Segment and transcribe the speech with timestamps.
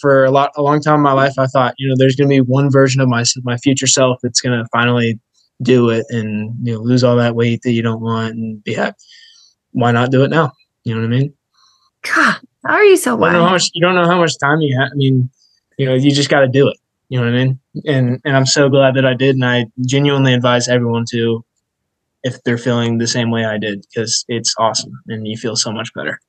[0.00, 2.28] for a lot a long time in my life I thought, you know, there's going
[2.28, 5.18] to be one version of my my future self that's going to finally
[5.62, 8.74] do it and you know lose all that weight that you don't want and be
[8.74, 8.96] happy.
[9.72, 10.52] Why not do it now?
[10.84, 11.34] You know what I mean?
[12.02, 13.32] God, how are you so wise?
[13.32, 14.90] You don't know how much, you don't know how much time you have.
[14.92, 15.30] I mean,
[15.78, 16.78] you know, you just got to do it.
[17.08, 17.60] You know what I mean?
[17.86, 21.44] And and I'm so glad that I did, and I genuinely advise everyone to,
[22.22, 25.70] if they're feeling the same way I did, because it's awesome and you feel so
[25.70, 26.20] much better.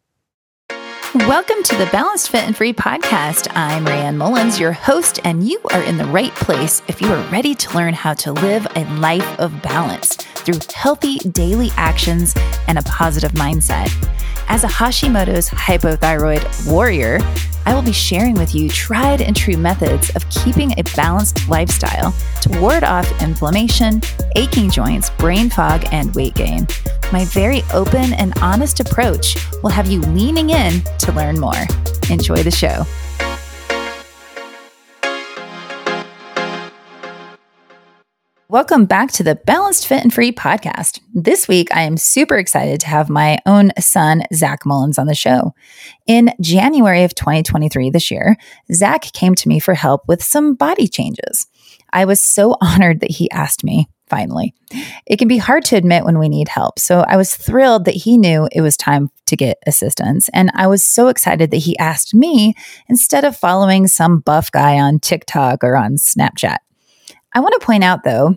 [1.15, 3.47] Welcome to the Balanced Fit and Free podcast.
[3.55, 7.31] I'm Raeanne Mullins, your host, and you are in the right place if you are
[7.31, 12.35] ready to learn how to live a life of balance through healthy daily actions
[12.67, 13.89] and a positive mindset.
[14.49, 17.19] As a Hashimoto's hypothyroid warrior,
[17.65, 22.13] I will be sharing with you tried and true methods of keeping a balanced lifestyle
[22.41, 24.01] to ward off inflammation,
[24.35, 26.67] aching joints, brain fog, and weight gain.
[27.11, 31.65] My very open and honest approach will have you leaning in to learn more.
[32.09, 32.85] Enjoy the show.
[38.49, 41.01] Welcome back to the Balanced Fit and Free podcast.
[41.13, 45.13] This week, I am super excited to have my own son, Zach Mullins, on the
[45.13, 45.53] show.
[46.07, 48.37] In January of 2023, this year,
[48.73, 51.47] Zach came to me for help with some body changes.
[51.91, 54.53] I was so honored that he asked me, finally.
[55.05, 57.95] It can be hard to admit when we need help, so I was thrilled that
[57.95, 60.29] he knew it was time to get assistance.
[60.33, 62.53] And I was so excited that he asked me
[62.87, 66.57] instead of following some buff guy on TikTok or on Snapchat.
[67.33, 68.35] I want to point out, though,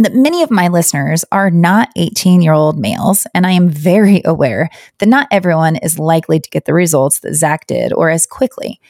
[0.00, 4.22] that many of my listeners are not 18 year old males, and I am very
[4.24, 8.26] aware that not everyone is likely to get the results that Zach did or as
[8.26, 8.80] quickly.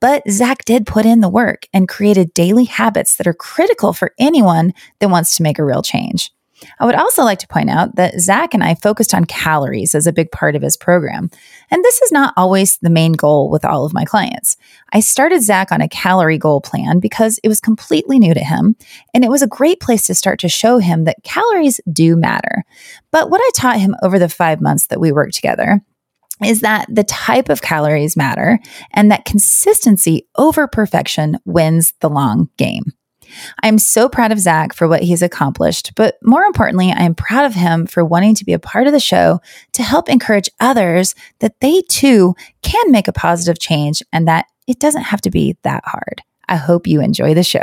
[0.00, 4.14] But Zach did put in the work and created daily habits that are critical for
[4.18, 6.30] anyone that wants to make a real change.
[6.78, 10.06] I would also like to point out that Zach and I focused on calories as
[10.06, 11.30] a big part of his program.
[11.70, 14.56] And this is not always the main goal with all of my clients.
[14.92, 18.76] I started Zach on a calorie goal plan because it was completely new to him.
[19.14, 22.64] And it was a great place to start to show him that calories do matter.
[23.10, 25.80] But what I taught him over the five months that we worked together
[26.44, 28.58] is that the type of calories matter
[28.92, 32.84] and that consistency over perfection wins the long game.
[33.62, 37.44] I'm so proud of Zach for what he's accomplished, but more importantly, I am proud
[37.44, 39.40] of him for wanting to be a part of the show
[39.72, 44.78] to help encourage others that they too can make a positive change and that it
[44.80, 46.22] doesn't have to be that hard.
[46.48, 47.62] I hope you enjoy the show.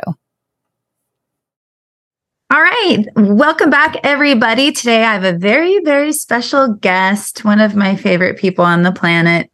[2.49, 3.03] All right.
[3.17, 4.71] Welcome back, everybody.
[4.71, 8.93] Today I have a very, very special guest, one of my favorite people on the
[8.93, 9.51] planet.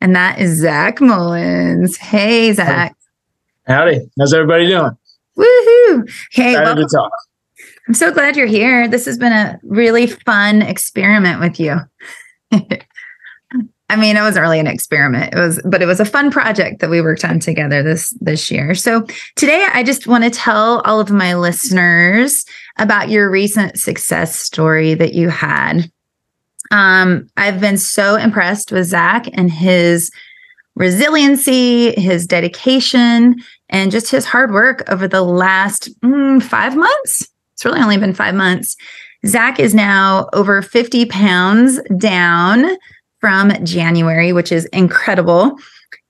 [0.00, 1.96] And that is Zach Mullins.
[1.96, 2.96] Hey, Zach.
[3.66, 4.08] Howdy.
[4.16, 4.92] How's everybody doing?
[5.36, 6.08] Woohoo.
[6.30, 6.86] Hey, welcome.
[6.86, 7.10] to talk.
[7.88, 8.86] I'm so glad you're here.
[8.86, 11.78] This has been a really fun experiment with you.
[13.92, 15.34] I mean, it wasn't really an experiment.
[15.34, 18.50] It was, but it was a fun project that we worked on together this this
[18.50, 18.74] year.
[18.74, 19.02] So
[19.36, 22.46] today, I just want to tell all of my listeners
[22.78, 25.92] about your recent success story that you had.
[26.70, 30.10] Um, I've been so impressed with Zach and his
[30.74, 37.28] resiliency, his dedication, and just his hard work over the last mm, five months.
[37.52, 38.74] It's really only been five months.
[39.26, 42.70] Zach is now over 50 pounds down
[43.22, 45.56] from January, which is incredible.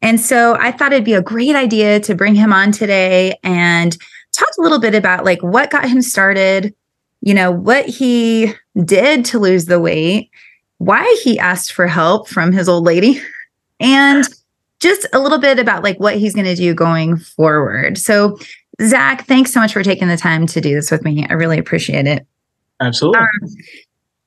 [0.01, 3.97] And so I thought it'd be a great idea to bring him on today and
[4.33, 6.75] talk a little bit about like what got him started,
[7.21, 10.31] you know, what he did to lose the weight,
[10.79, 13.21] why he asked for help from his old lady,
[13.79, 14.27] and
[14.81, 17.99] just a little bit about like what he's going to do going forward.
[17.99, 18.39] So,
[18.81, 21.27] Zach, thanks so much for taking the time to do this with me.
[21.29, 22.27] I really appreciate it.
[22.81, 23.21] Absolutely.
[23.21, 23.29] Um,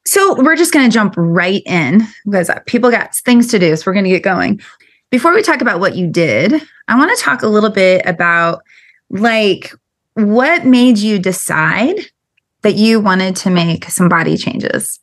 [0.05, 3.75] so, we're just going to jump right in because people got things to do.
[3.75, 4.61] So, we're going to get going.
[5.09, 8.63] Before we talk about what you did, I want to talk a little bit about
[9.09, 9.73] like
[10.15, 11.97] what made you decide
[12.65, 14.99] that you wanted to make some body changes?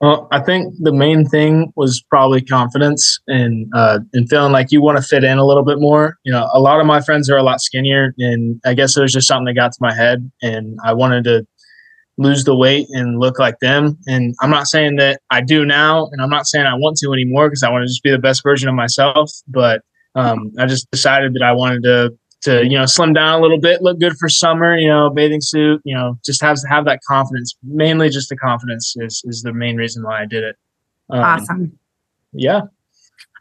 [0.00, 4.82] Well, I think the main thing was probably confidence and uh, and feeling like you
[4.82, 6.16] want to fit in a little bit more.
[6.24, 9.02] You know, a lot of my friends are a lot skinnier, and I guess it
[9.02, 11.46] was just something that got to my head, and I wanted to
[12.16, 13.98] lose the weight and look like them.
[14.06, 17.12] And I'm not saying that I do now, and I'm not saying I want to
[17.12, 19.30] anymore because I want to just be the best version of myself.
[19.48, 19.82] But
[20.14, 23.60] um, I just decided that I wanted to to you know slim down a little
[23.60, 27.00] bit, look good for summer, you know, bathing suit, you know, just have have that
[27.08, 27.56] confidence.
[27.62, 30.56] Mainly, just the confidence is is the main reason why I did it.
[31.10, 31.78] Um, awesome.
[32.32, 32.62] Yeah.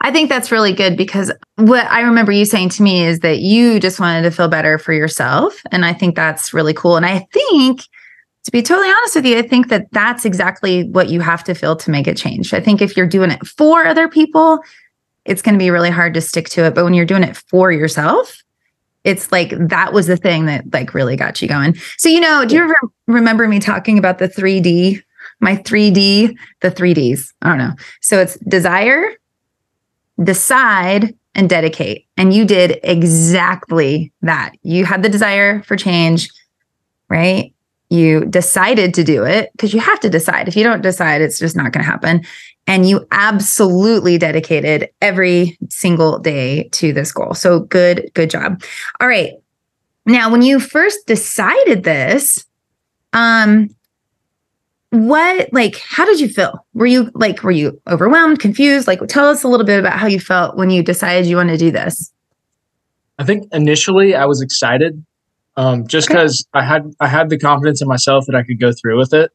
[0.01, 3.39] I think that's really good because what I remember you saying to me is that
[3.39, 5.61] you just wanted to feel better for yourself.
[5.71, 6.97] And I think that's really cool.
[6.97, 7.83] And I think,
[8.43, 11.53] to be totally honest with you, I think that that's exactly what you have to
[11.53, 12.53] feel to make a change.
[12.53, 14.59] I think if you're doing it for other people,
[15.25, 16.75] it's going to be really hard to stick to it.
[16.75, 18.43] But when you're doing it for yourself,
[19.03, 21.75] it's like that was the thing that like really got you going.
[21.97, 22.75] So, you know, do you ever
[23.07, 25.01] remember me talking about the 3D,
[25.39, 27.33] my 3D, the 3Ds?
[27.41, 27.73] I don't know.
[28.01, 29.09] So it's desire,
[30.21, 32.07] decide, and dedicate.
[32.17, 34.53] And you did exactly that.
[34.61, 36.29] You had the desire for change,
[37.09, 37.53] right?
[37.93, 40.47] You decided to do it because you have to decide.
[40.47, 42.23] If you don't decide, it's just not going to happen.
[42.65, 47.35] And you absolutely dedicated every single day to this goal.
[47.35, 48.63] So good, good job.
[48.99, 49.33] All right.
[50.07, 52.43] Now, when you first decided this,
[53.13, 53.69] um,
[54.89, 59.27] what like how did you feel were you like were you overwhelmed confused like tell
[59.27, 61.71] us a little bit about how you felt when you decided you want to do
[61.71, 62.13] this
[63.17, 65.03] i think initially i was excited
[65.55, 66.63] um, just because okay.
[66.63, 69.31] I had I had the confidence in myself that I could go through with it,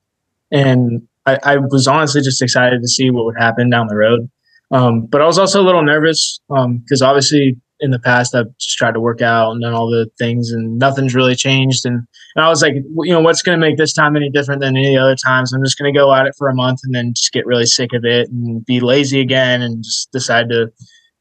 [0.50, 4.30] and I, I was honestly just excited to see what would happen down the road.
[4.70, 8.56] Um, but I was also a little nervous because um, obviously in the past I've
[8.58, 11.86] just tried to work out and done all the things, and nothing's really changed.
[11.86, 14.60] And, and I was like, you know, what's going to make this time any different
[14.60, 15.52] than any other times?
[15.52, 17.66] I'm just going to go at it for a month and then just get really
[17.66, 20.72] sick of it and be lazy again, and just decide to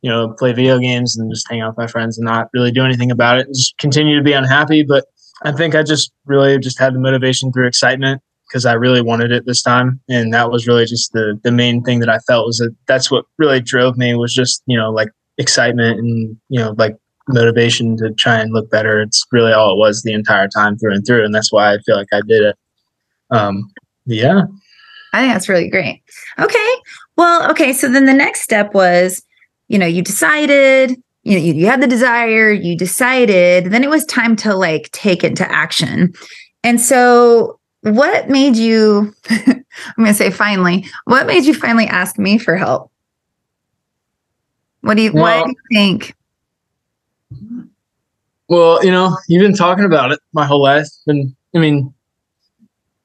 [0.07, 2.71] you know, play video games and just hang out with my friends and not really
[2.71, 4.81] do anything about it and just continue to be unhappy.
[4.81, 5.04] But
[5.44, 9.33] I think I just really just had the motivation through excitement because I really wanted
[9.33, 10.00] it this time.
[10.07, 13.12] And that was really just the the main thing that I felt was that that's
[13.12, 16.95] what really drove me was just, you know, like excitement and, you know, like
[17.27, 19.01] motivation to try and look better.
[19.01, 21.25] It's really all it was the entire time through and through.
[21.25, 22.56] And that's why I feel like I did it.
[23.31, 23.69] Um
[24.06, 24.44] yeah.
[25.12, 26.01] I think that's really great.
[26.39, 26.74] Okay.
[27.18, 27.74] Well, okay.
[27.74, 29.21] So then the next step was
[29.68, 30.92] you know, you decided,
[31.24, 34.90] you know, you, you had the desire, you decided, then it was time to like
[34.92, 36.14] take it to action.
[36.64, 42.18] And so what made you I'm going to say finally, what made you finally ask
[42.18, 42.92] me for help?
[44.81, 46.16] What do you well, what do you think?
[48.50, 51.94] Well, you know, you've been talking about it my whole life and I mean,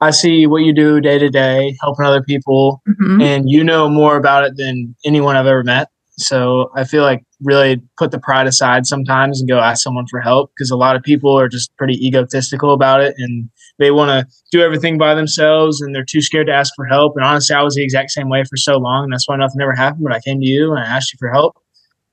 [0.01, 3.21] I see what you do day to day, helping other people, mm-hmm.
[3.21, 5.92] and you know more about it than anyone I've ever met.
[6.23, 10.21] So I feel like really put the pride aside sometimes and go ask someone for
[10.21, 13.49] help because a lot of people are just pretty egotistical about it and
[13.79, 17.15] they want to do everything by themselves and they're too scared to ask for help.
[17.17, 19.05] And honestly, I was the exact same way for so long.
[19.05, 20.05] And that's why nothing ever happened.
[20.05, 21.57] But I came to you and I asked you for help.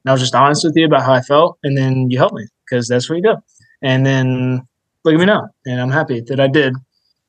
[0.04, 1.58] And I was just honest with you about how I felt.
[1.64, 3.38] And then you helped me because that's where you go.
[3.82, 4.68] And then
[5.04, 5.50] look at me now.
[5.66, 6.74] And I'm happy that I did.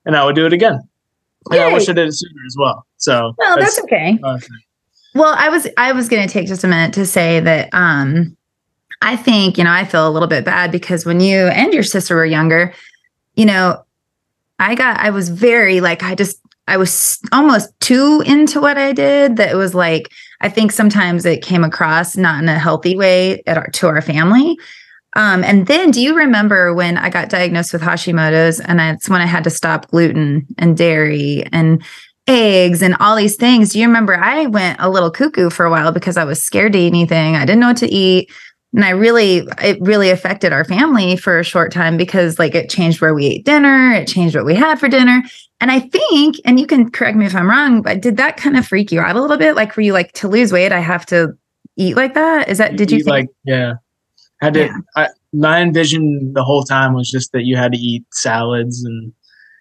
[0.07, 0.81] And I would do it again.
[1.51, 1.61] Yay.
[1.61, 2.87] I wish I did it sooner as well.
[2.99, 4.19] So, well, that's, that's okay.
[5.15, 8.37] Well, I was I was going to take just a minute to say that um
[9.03, 11.83] I think, you know, I feel a little bit bad because when you and your
[11.83, 12.75] sister were younger,
[13.35, 13.83] you know,
[14.59, 18.93] I got I was very like I just I was almost too into what I
[18.93, 20.11] did that it was like
[20.41, 24.03] I think sometimes it came across not in a healthy way at our, to our
[24.03, 24.59] family.
[25.17, 29.21] Um, and then do you remember when I got diagnosed with Hashimoto's and it's when
[29.21, 31.83] I had to stop gluten and dairy and
[32.27, 33.73] eggs and all these things.
[33.73, 36.73] Do you remember I went a little cuckoo for a while because I was scared
[36.75, 37.37] to eat anything.
[37.37, 38.31] I didn't know what to eat.
[38.73, 42.71] And I really, it really affected our family for a short time because like it
[42.71, 45.23] changed where we ate dinner, it changed what we had for dinner.
[45.61, 48.57] And I think, and you can correct me if I'm wrong, but did that kind
[48.57, 49.57] of freak you out a little bit?
[49.57, 50.73] Like, were you like to lose weight?
[50.73, 51.33] I have to
[51.77, 52.49] eat like that.
[52.49, 53.75] Is that, did you, you think- like, yeah.
[54.41, 54.77] I had to, yeah.
[54.97, 59.13] I, my envision the whole time was just that you had to eat salads and,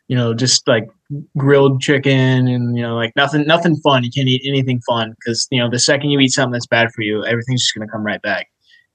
[0.07, 0.87] you know, just like
[1.37, 4.03] grilled chicken and you know like nothing nothing fun.
[4.03, 6.91] You can't eat anything fun because you know the second you eat something that's bad
[6.91, 8.47] for you everything's just going to come right back.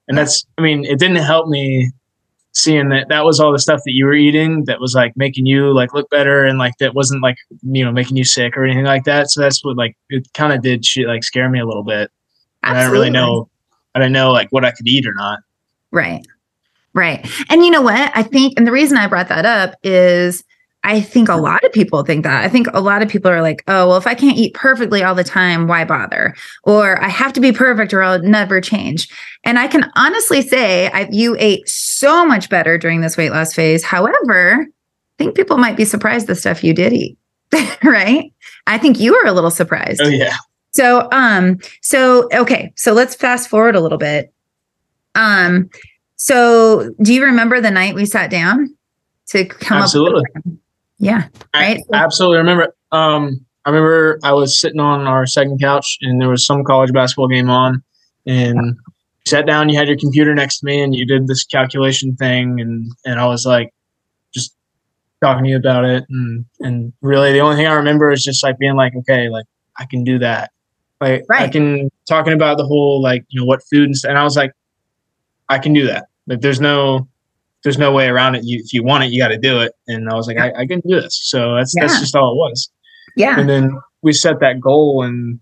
[0.09, 1.91] And that's i mean it didn't help me
[2.53, 5.45] seeing that that was all the stuff that you were eating that was like making
[5.45, 8.65] you like look better and like that wasn't like you know making you sick or
[8.65, 9.31] anything like that.
[9.31, 12.11] So that's what like it kind of did shit like scare me a little bit.
[12.63, 13.49] And i didn't really know
[13.95, 15.41] i didn't know like what i could eat or not.
[15.91, 16.25] Right.
[16.93, 17.29] Right.
[17.51, 18.13] And you know what?
[18.15, 20.45] I think and the reason i brought that up is
[20.85, 22.45] I think a lot of people think that.
[22.45, 25.03] I think a lot of people are like, oh, well, if I can't eat perfectly
[25.03, 26.35] all the time, why bother?
[26.63, 29.09] Or I have to be perfect or I'll never change.
[29.45, 33.55] And I can honestly say I, you ate so much better during this weight loss
[33.55, 33.83] phase.
[33.83, 37.17] However, I think people might be surprised the stuff you did eat,
[37.83, 38.31] right?
[38.67, 40.03] I think you were a little surprised.
[40.05, 40.37] Oh, yeah.
[40.73, 42.75] So, um, so, okay.
[42.77, 44.35] So let's fast forward a little bit.
[45.15, 45.71] Um,
[46.17, 48.77] so do you remember the night we sat down
[49.29, 50.25] to come Absolutely.
[50.37, 50.59] up with
[50.99, 51.29] yeah.
[51.55, 51.81] Right.
[51.93, 52.75] I absolutely remember.
[52.93, 56.93] Um, I remember I was sitting on our second couch and there was some college
[56.93, 57.83] basketball game on
[58.27, 58.75] and you
[59.27, 62.61] sat down, you had your computer next to me and you did this calculation thing
[62.61, 63.73] and, and I was like
[64.35, 64.55] just
[65.23, 68.43] talking to you about it and and really the only thing I remember is just
[68.43, 69.47] like being like, okay, like
[69.79, 70.51] I can do that.
[71.01, 71.43] Like right.
[71.43, 74.37] I can talking about the whole like you know what food and, and I was
[74.37, 74.53] like,
[75.49, 76.07] I can do that.
[76.27, 77.09] Like there's no
[77.65, 78.45] there's no way around it.
[78.45, 79.73] You, if you want it, you got to do it.
[79.89, 81.19] And I was like, I, I, can do this.
[81.25, 81.87] So that's yeah.
[81.87, 82.71] that's just all it was.
[83.17, 83.41] Yeah.
[83.41, 85.41] And then we set that goal, and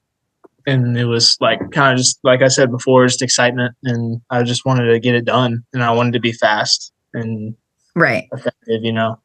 [0.67, 4.45] and it was like kind of just like I said before, just excitement, and I
[4.45, 7.55] just wanted to get it done, and I wanted to be fast and
[7.95, 9.19] right effective, you know.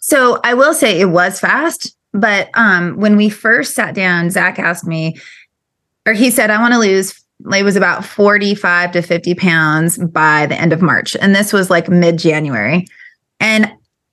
[0.00, 4.58] So I will say it was fast, but um, when we first sat down, Zach
[4.58, 5.16] asked me,
[6.06, 7.21] or he said, I want to lose
[7.54, 11.16] it was about 45 to 50 pounds by the end of March.
[11.16, 12.86] And this was like mid January.
[13.40, 13.70] And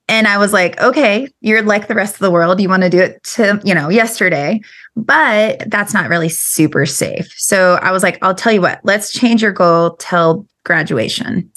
[0.08, 2.60] and I was like, okay, you're like the rest of the world.
[2.60, 4.60] You want to do it to, you know, yesterday,
[4.96, 7.32] but that's not really super safe.
[7.36, 11.48] So I was like, I'll tell you what, let's change your goal till graduation.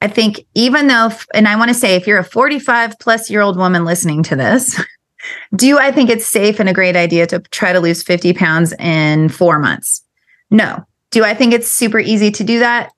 [0.00, 3.40] I think even though, and I want to say, if you're a 45 plus year
[3.40, 4.82] old woman listening to this,
[5.54, 8.72] do I think it's safe and a great idea to try to lose 50 pounds
[8.80, 10.02] in four months?
[10.50, 10.84] No.
[11.12, 12.92] Do I think it's super easy to do that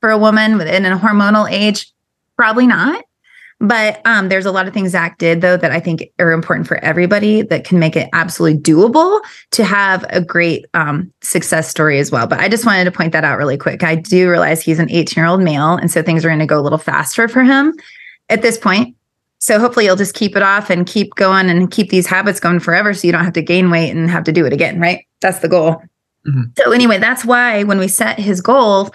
[0.00, 1.92] for a woman within a hormonal age?
[2.36, 3.04] Probably not.
[3.60, 6.68] But um, there's a lot of things Zach did, though, that I think are important
[6.68, 11.98] for everybody that can make it absolutely doable to have a great um, success story
[11.98, 12.28] as well.
[12.28, 13.82] But I just wanted to point that out really quick.
[13.82, 15.74] I do realize he's an 18 year old male.
[15.74, 17.74] And so things are going to go a little faster for him
[18.28, 18.94] at this point.
[19.40, 22.60] So hopefully you'll just keep it off and keep going and keep these habits going
[22.60, 25.04] forever so you don't have to gain weight and have to do it again, right?
[25.20, 25.82] That's the goal.
[26.26, 26.42] Mm-hmm.
[26.56, 28.90] So anyway, that's why when we set his goal,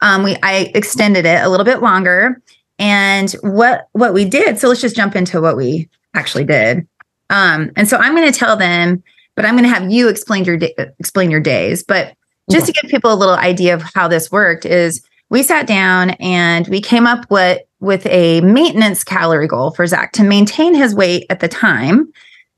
[0.00, 2.40] um, we I extended it a little bit longer.
[2.78, 6.86] And what what we did, so let's just jump into what we actually did.
[7.30, 9.02] Um, and so I'm going to tell them,
[9.34, 11.82] but I'm going to have you explain your day, explain your days.
[11.82, 12.14] But
[12.50, 12.72] just okay.
[12.72, 16.68] to give people a little idea of how this worked, is we sat down and
[16.68, 21.26] we came up with with a maintenance calorie goal for Zach to maintain his weight
[21.30, 22.12] at the time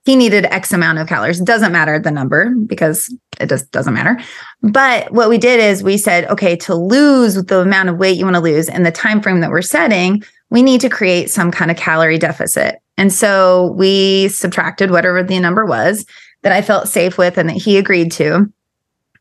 [0.08, 1.38] he needed X amount of calories.
[1.38, 4.18] It doesn't matter the number because it just doesn't matter.
[4.62, 8.24] But what we did is we said, okay, to lose the amount of weight you
[8.24, 11.50] want to lose and the time frame that we're setting, we need to create some
[11.50, 12.76] kind of calorie deficit.
[12.96, 16.06] And so we subtracted whatever the number was
[16.40, 18.50] that I felt safe with and that he agreed to.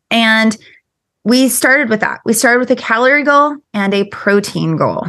[0.10, 0.56] And
[1.25, 2.22] we started with that.
[2.24, 5.06] We started with a calorie goal and a protein goal.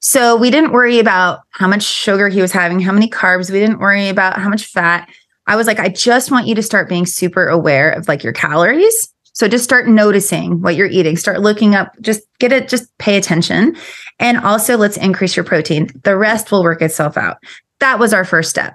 [0.00, 3.50] So we didn't worry about how much sugar he was having, how many carbs.
[3.50, 5.08] We didn't worry about how much fat.
[5.46, 8.32] I was like, I just want you to start being super aware of like your
[8.32, 9.12] calories.
[9.32, 13.16] So just start noticing what you're eating, start looking up, just get it, just pay
[13.16, 13.76] attention.
[14.18, 15.90] And also let's increase your protein.
[16.04, 17.36] The rest will work itself out.
[17.80, 18.74] That was our first step.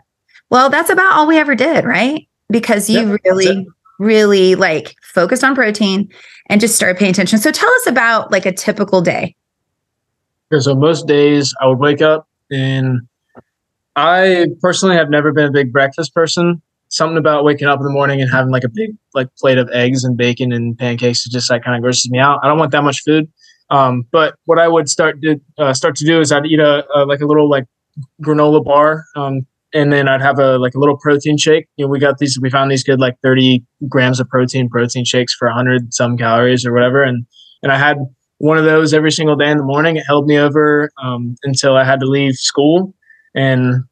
[0.51, 2.27] Well, that's about all we ever did, right?
[2.49, 6.11] Because you yep, really, really like focused on protein
[6.47, 7.39] and just started paying attention.
[7.39, 9.35] So tell us about like a typical day.
[10.59, 13.01] So most days I would wake up and
[13.95, 16.61] I personally have never been a big breakfast person.
[16.89, 19.69] Something about waking up in the morning and having like a big like plate of
[19.71, 22.39] eggs and bacon and pancakes just like kind of grosses me out.
[22.43, 23.31] I don't want that much food.
[23.69, 26.85] Um, but what I would start to uh, start to do is I'd eat a,
[26.93, 27.65] a like a little like
[28.21, 31.69] granola bar, um, and then I'd have a like a little protein shake.
[31.77, 32.37] You know, we got these.
[32.39, 36.65] We found these good like thirty grams of protein protein shakes for hundred some calories
[36.65, 37.25] or whatever, and
[37.63, 37.97] and I had
[38.41, 39.97] one of those every single day in the morning.
[39.97, 42.91] It held me over um, until I had to leave school.
[43.35, 43.83] And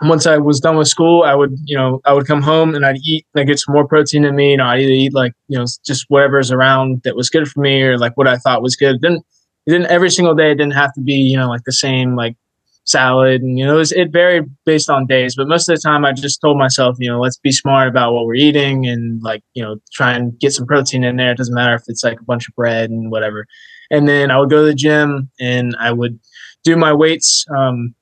[0.00, 2.86] once I was done with school, I would, you know, I would come home and
[2.86, 4.52] I'd eat, and I'd get some more protein in me.
[4.52, 7.60] You know, I'd either eat like, you know, just whatever's around that was good for
[7.60, 8.96] me or like what I thought was good.
[8.96, 9.26] It didn't,
[9.66, 10.52] it didn't every single day.
[10.52, 12.34] It didn't have to be, you know, like the same like
[12.84, 13.42] salad.
[13.42, 15.36] And, you know, it, was, it varied based on days.
[15.36, 18.14] But most of the time I just told myself, you know, let's be smart about
[18.14, 21.32] what we're eating and like, you know, try and get some protein in there.
[21.32, 23.44] It doesn't matter if it's like a bunch of bread and whatever
[23.90, 26.18] and then I would go to the gym and I would
[26.64, 27.46] do my weights.
[27.56, 27.94] Um,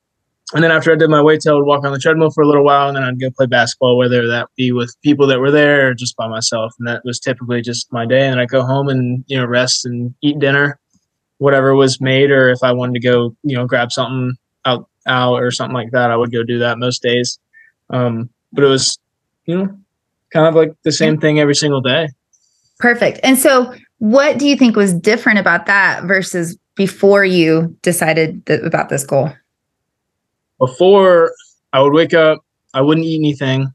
[0.55, 2.47] and then after I did my weights, I would walk on the treadmill for a
[2.47, 5.50] little while, and then I'd go play basketball, whether that be with people that were
[5.50, 6.73] there or just by myself.
[6.78, 8.28] And that was typically just my day.
[8.28, 10.78] And I'd go home and you know rest and eat dinner,
[11.38, 15.43] whatever was made, or if I wanted to go you know grab something out out
[15.43, 17.40] or something like that, I would go do that most days.
[17.90, 18.99] Um, but it was
[19.47, 19.76] you know
[20.33, 22.09] kind of like the same thing every single day.
[22.78, 23.19] Perfect.
[23.25, 28.60] And so what do you think was different about that versus before you decided th-
[28.62, 29.32] about this goal?
[30.58, 31.32] Before
[31.72, 33.72] I would wake up, I wouldn't eat anything,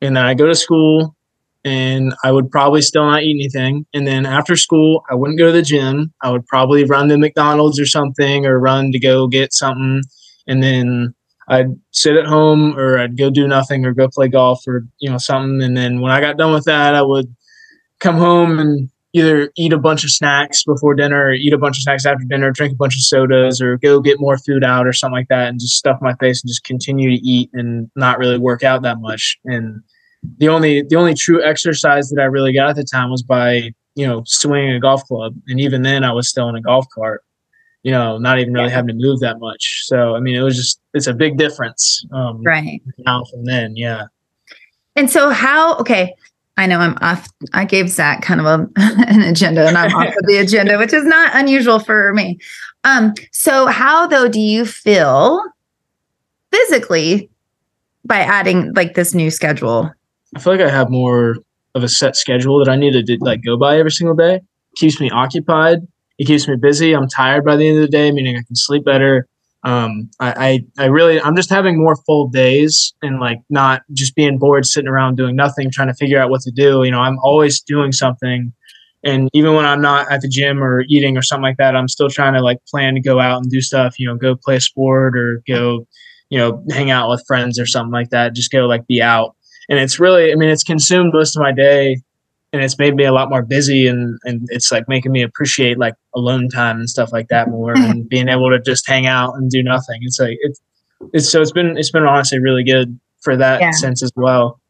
[0.00, 1.14] and then I go to school,
[1.64, 3.86] and I would probably still not eat anything.
[3.94, 6.12] And then after school, I wouldn't go to the gym.
[6.22, 10.02] I would probably run to McDonald's or something, or run to go get something,
[10.46, 11.14] and then
[11.48, 15.10] I'd sit at home, or I'd go do nothing, or go play golf, or you
[15.10, 15.62] know something.
[15.62, 17.34] And then when I got done with that, I would
[18.00, 21.76] come home and either eat a bunch of snacks before dinner or eat a bunch
[21.76, 24.86] of snacks after dinner, drink a bunch of sodas or go get more food out
[24.86, 27.90] or something like that and just stuff my face and just continue to eat and
[27.94, 29.38] not really work out that much.
[29.44, 29.82] And
[30.38, 33.72] the only the only true exercise that I really got at the time was by
[33.94, 36.86] you know swinging a golf club, and even then I was still in a golf
[36.94, 37.24] cart.
[37.82, 38.74] You know, not even really yeah.
[38.74, 39.82] having to move that much.
[39.84, 42.04] So I mean, it was just it's a big difference.
[42.12, 44.04] Um, right now from then, yeah.
[44.94, 45.76] And so how?
[45.78, 46.14] Okay,
[46.56, 47.28] I know I'm off.
[47.54, 50.92] I gave Zach kind of a, an agenda, and I'm off of the agenda, which
[50.92, 52.38] is not unusual for me.
[52.84, 55.42] Um, so how though do you feel
[56.50, 57.30] physically
[58.04, 59.90] by adding like this new schedule?
[60.36, 61.36] I feel like I have more
[61.74, 64.36] of a set schedule that I need to do, like go by every single day.
[64.36, 65.78] It keeps me occupied.
[66.18, 66.92] It keeps me busy.
[66.92, 69.26] I'm tired by the end of the day, meaning I can sleep better.
[69.64, 74.14] Um, I, I, I really, I'm just having more full days and like not just
[74.16, 76.82] being bored, sitting around doing nothing, trying to figure out what to do.
[76.82, 78.52] You know, I'm always doing something.
[79.04, 81.88] And even when I'm not at the gym or eating or something like that, I'm
[81.88, 84.56] still trying to like plan to go out and do stuff, you know, go play
[84.56, 85.86] a sport or go,
[86.30, 88.34] you know, hang out with friends or something like that.
[88.34, 89.36] Just go like be out
[89.68, 91.96] and it's really i mean it's consumed most of my day
[92.52, 95.78] and it's made me a lot more busy and and it's like making me appreciate
[95.78, 99.34] like alone time and stuff like that more and being able to just hang out
[99.34, 100.00] and do nothing.
[100.02, 100.60] It's like it's
[101.12, 103.70] it's so it's been it's been honestly really good for that yeah.
[103.70, 104.60] sense as well.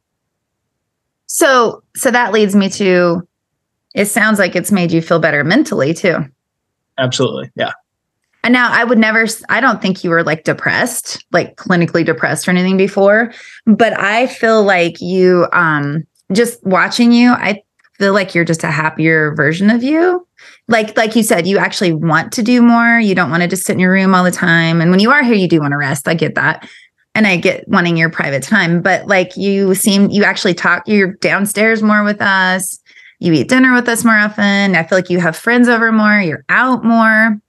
[1.27, 3.27] So so that leads me to
[3.95, 6.19] it sounds like it's made you feel better mentally too.
[6.99, 7.73] Absolutely yeah.
[8.45, 12.49] And now I would never, I don't think you were like depressed, like clinically depressed
[12.49, 13.33] or anything before,
[13.67, 17.63] but I feel like you, um, just watching you, I
[18.03, 20.27] feel like you're just a happier version of you.
[20.69, 22.99] Like, like you said, you actually want to do more.
[22.99, 24.81] You don't want to just sit in your room all the time.
[24.81, 26.09] And when you are here, you do want to rest.
[26.09, 26.69] I get that.
[27.15, 31.13] And I get wanting your private time, but like you seem, you actually talk, you're
[31.15, 32.81] downstairs more with us.
[33.19, 34.75] You eat dinner with us more often.
[34.75, 36.21] I feel like you have friends over more.
[36.21, 37.41] You're out more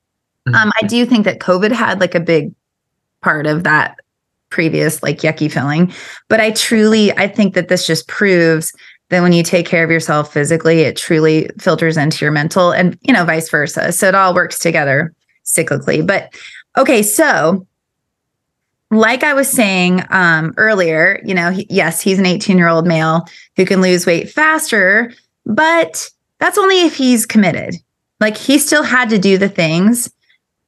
[0.48, 0.56] Mm-hmm.
[0.56, 2.54] Um, I do think that COVID had like a big
[3.22, 4.00] part of that
[4.50, 5.92] previous like yucky feeling.
[6.28, 8.74] But I truly, I think that this just proves
[9.10, 12.98] that when you take care of yourself physically, it truly filters into your mental and,
[13.02, 13.92] you know, vice versa.
[13.92, 15.14] So it all works together
[15.46, 16.06] cyclically.
[16.06, 16.34] But
[16.78, 17.68] okay, so
[18.92, 22.88] like I was saying um, earlier, you know, he, yes, he's an 18 year old
[22.88, 25.12] male who can lose weight faster,
[25.46, 27.76] but that's only if he's committed.
[28.20, 30.12] Like he still had to do the things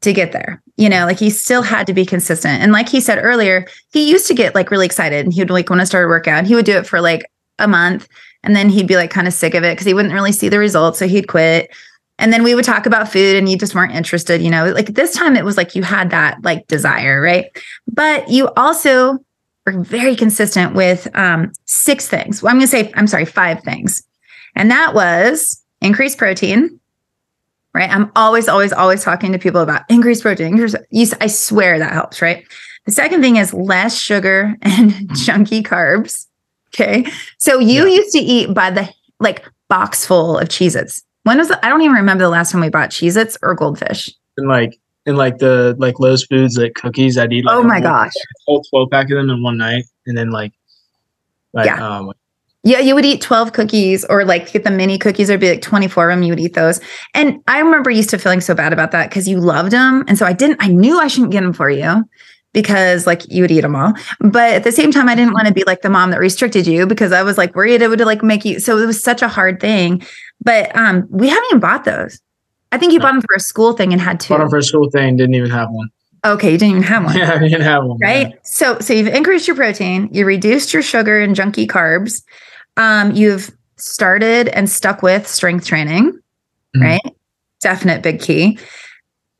[0.01, 0.61] to get there.
[0.77, 2.61] You know, like he still had to be consistent.
[2.61, 5.49] And like he said earlier, he used to get like really excited and he would
[5.49, 6.45] like want to start a workout.
[6.45, 7.23] He would do it for like
[7.59, 8.07] a month
[8.45, 10.49] and then he'd be like kind of sick of it because he wouldn't really see
[10.49, 10.99] the results.
[10.99, 11.69] So he'd quit.
[12.17, 14.71] And then we would talk about food and you just weren't interested, you know.
[14.71, 17.45] Like this time it was like you had that like desire, right?
[17.87, 19.17] But you also
[19.65, 22.41] were very consistent with um six things.
[22.41, 24.03] Well, I'm gonna say, I'm sorry, five things.
[24.55, 26.79] And that was increased protein,
[27.73, 27.89] right?
[27.89, 30.57] I'm always, always, always talking to people about increased protein.
[30.57, 32.45] Increase, I swear that helps, right?
[32.85, 36.27] The second thing is less sugar and chunky carbs.
[36.75, 37.05] Okay.
[37.37, 37.95] So you yeah.
[37.95, 41.03] used to eat by the like box full of Cheez Its.
[41.23, 43.55] When was the, I don't even remember the last time we bought Cheez Its or
[43.55, 44.11] Goldfish.
[44.37, 47.79] And like, in like the like Lowe's foods, like cookies, I'd eat like oh my
[47.79, 48.11] gosh,
[48.47, 49.85] whole 12 pack of them in one night.
[50.07, 50.51] And then like,
[51.53, 51.97] like yeah.
[51.97, 52.11] um,
[52.63, 55.61] yeah, you would eat 12 cookies or like get the mini cookies or be like
[55.61, 56.23] 24 of them.
[56.23, 56.79] You would eat those.
[57.13, 60.03] And I remember used to feeling so bad about that because you loved them.
[60.07, 62.03] And so I didn't, I knew I shouldn't get them for you
[62.55, 63.93] because like you would eat them all.
[64.21, 66.65] But at the same time, I didn't want to be like the mom that restricted
[66.65, 68.59] you because I was like worried it would like make you.
[68.59, 70.01] So it was such a hard thing.
[70.41, 72.19] But um, we haven't even bought those.
[72.71, 74.33] I think you bought them for a school thing and had two.
[74.33, 75.89] Bought them for a school thing, didn't even have one.
[76.25, 77.15] Okay, you didn't even have one.
[77.17, 77.97] Yeah, I didn't have one.
[78.01, 78.29] Right.
[78.29, 78.35] Yeah.
[78.43, 82.23] So so you've increased your protein, you reduced your sugar and junky carbs,
[82.77, 86.81] um, you've started and stuck with strength training, mm-hmm.
[86.81, 87.15] right?
[87.61, 88.57] Definite big key.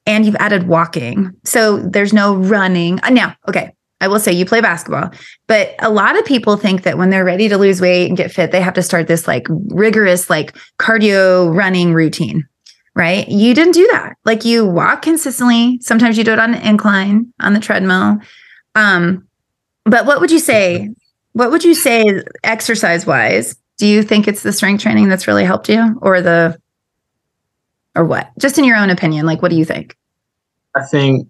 [0.05, 1.31] And you've added walking.
[1.43, 2.99] So there's no running.
[3.03, 5.11] Uh, now, okay, I will say you play basketball,
[5.47, 8.31] but a lot of people think that when they're ready to lose weight and get
[8.31, 12.47] fit, they have to start this like rigorous, like cardio running routine,
[12.93, 13.27] right?
[13.27, 14.15] You didn't do that.
[14.25, 15.79] Like you walk consistently.
[15.81, 18.17] Sometimes you do it on an incline on the treadmill.
[18.75, 19.27] Um,
[19.85, 20.89] but what would you say
[21.35, 23.57] what would you say exercise wise?
[23.77, 26.57] Do you think it's the strength training that's really helped you or the
[27.95, 28.31] or what?
[28.39, 29.95] Just in your own opinion, like what do you think?
[30.75, 31.27] I think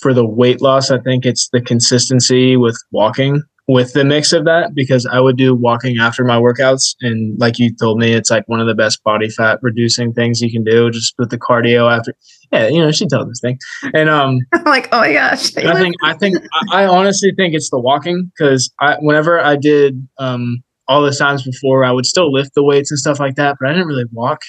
[0.00, 4.44] for the weight loss, I think it's the consistency with walking with the mix of
[4.44, 6.94] that because I would do walking after my workouts.
[7.00, 10.42] And like you told me, it's like one of the best body fat reducing things
[10.42, 12.14] you can do just with the cardio after.
[12.52, 13.58] Yeah, you know, she told this thing.
[13.94, 15.56] And um I'm like, oh my gosh.
[15.56, 16.36] I think I think
[16.72, 21.42] I honestly think it's the walking because I whenever I did um all the times
[21.42, 24.04] before I would still lift the weights and stuff like that, but I didn't really
[24.12, 24.42] walk.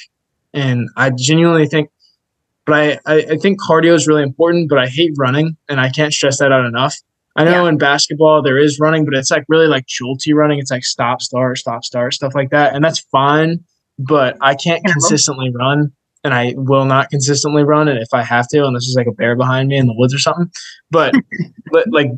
[0.55, 1.89] And I genuinely think
[2.65, 5.89] but I, I, I think cardio is really important, but I hate running and I
[5.89, 6.95] can't stress that out enough.
[7.35, 7.69] I know yeah.
[7.69, 10.57] in basketball there is running, but it's like really like jolty running.
[10.59, 12.73] It's like stop, start, stop, start, stuff like that.
[12.73, 13.63] And that's fine,
[13.99, 15.91] but I can't consistently run
[16.23, 19.11] and I will not consistently run it if I have to, unless there's like a
[19.11, 20.49] bear behind me in the woods or something.
[20.89, 21.13] But
[21.71, 22.11] but like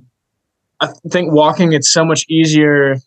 [0.80, 2.98] I think walking it's so much easier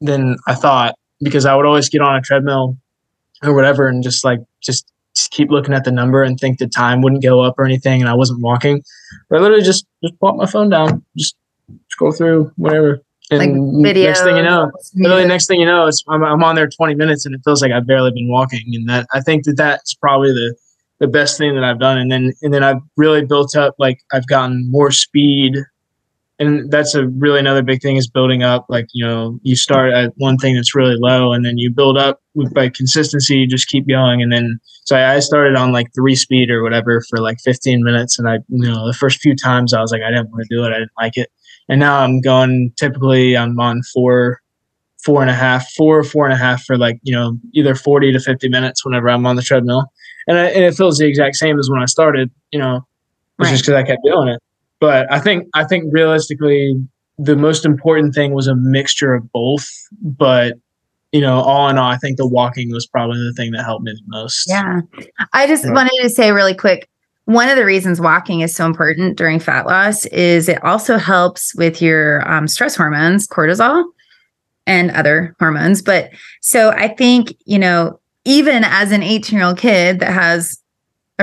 [0.00, 2.76] than I thought because I would always get on a treadmill
[3.42, 6.66] or whatever and just like just just keep looking at the number and think the
[6.66, 8.82] time wouldn't go up or anything and I wasn't walking.
[9.28, 11.36] But I literally just just pop my phone down, just
[11.90, 13.02] scroll through whatever.
[13.30, 16.42] And like video, next thing you know, literally next thing you know, it's I'm, I'm
[16.42, 18.64] on there 20 minutes and it feels like I've barely been walking.
[18.74, 20.54] And that I think that that's probably the
[20.98, 21.98] the best thing that I've done.
[21.98, 25.56] And then and then I've really built up like I've gotten more speed
[26.38, 29.92] and that's a really another big thing is building up like you know you start
[29.92, 33.46] at one thing that's really low and then you build up with by consistency you
[33.46, 34.22] just keep going.
[34.22, 37.84] And then so I, I, started on like three speed or whatever for like 15
[37.84, 38.18] minutes.
[38.18, 40.56] And i you know the first few times i was like i didn't want to
[40.56, 40.68] do it.
[40.68, 41.30] I didn't like it.
[41.68, 44.40] And now i'm going typically i'm on four
[45.04, 48.12] four and a half four four and a half for like you know either 40
[48.12, 49.84] to 50 minutes whenever i'm on the treadmill.
[50.28, 52.80] And, I, and it feels the exact same as when i started you know
[53.38, 53.50] right.
[53.50, 54.40] just because i kept doing it
[54.82, 56.74] but I think I think realistically,
[57.16, 59.70] the most important thing was a mixture of both.
[60.02, 60.56] But
[61.12, 63.84] you know, all in all, I think the walking was probably the thing that helped
[63.84, 64.48] me the most.
[64.48, 64.80] Yeah,
[65.32, 65.72] I just yeah.
[65.72, 66.88] wanted to say really quick.
[67.26, 71.54] One of the reasons walking is so important during fat loss is it also helps
[71.54, 73.84] with your um, stress hormones, cortisol,
[74.66, 75.80] and other hormones.
[75.80, 80.60] But so I think, you know, even as an 18 year old kid that has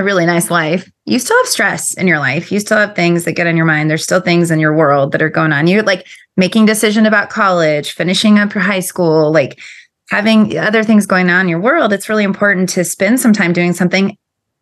[0.00, 2.50] a really nice life, you still have stress in your life.
[2.50, 3.88] You still have things that get on your mind.
[3.88, 5.66] There's still things in your world that are going on.
[5.66, 9.60] You're like making decision about college, finishing up high school, like
[10.08, 11.92] having other things going on in your world.
[11.92, 14.16] It's really important to spend some time doing something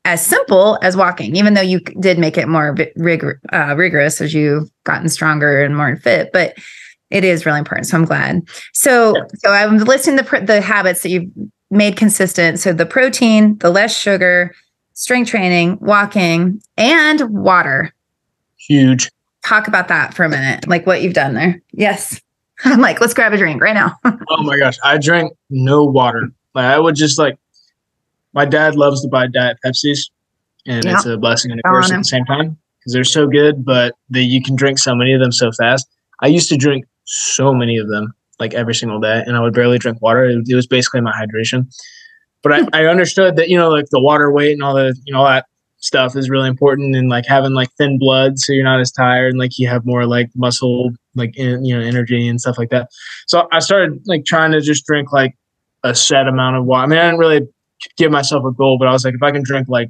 [0.05, 4.35] as simple as walking, even though you did make it more rigor, uh, rigorous as
[4.35, 6.31] you've gotten stronger and more fit.
[6.33, 6.57] But
[7.11, 7.87] it is really important.
[7.87, 8.42] So I'm glad.
[8.74, 11.31] So, so I'm listing the the habits that you've
[11.70, 12.59] made consistent.
[12.59, 14.55] So the protein, the less sugar,
[14.99, 17.95] strength training, walking, and water.
[18.57, 19.11] Huge.
[19.47, 21.63] Talk about that for a minute, like what you've done there.
[21.73, 22.21] Yes.
[22.65, 23.95] I'm like, let's grab a drink right now.
[24.05, 24.77] oh my gosh.
[24.83, 26.29] I drank no water.
[26.55, 27.39] Like I would just like
[28.35, 30.11] my dad loves to buy diet Pepsis
[30.67, 30.97] and yep.
[30.97, 33.95] it's a blessing and a curse at the same time because they're so good, but
[34.11, 35.89] the, you can drink so many of them so fast.
[36.21, 39.55] I used to drink so many of them like every single day and I would
[39.55, 40.25] barely drink water.
[40.25, 41.69] It, it was basically my hydration.
[42.42, 42.68] But I, hmm.
[42.72, 45.27] I understood that, you know, like the water weight and all the, you know, all
[45.27, 45.46] that
[45.79, 49.31] stuff is really important and like having like thin blood so you're not as tired
[49.31, 52.70] and like you have more like muscle like in, you know energy and stuff like
[52.70, 52.88] that.
[53.27, 55.37] So i started like trying to just drink like
[55.85, 57.46] a set amount of water i mean i didn't really
[57.96, 59.88] give myself a goal but i was like if i can drink like